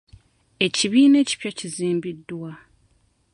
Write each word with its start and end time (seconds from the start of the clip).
Ekibiina 0.65 1.17
ekipya 1.23 1.51
kizimbiddwa. 1.59 2.51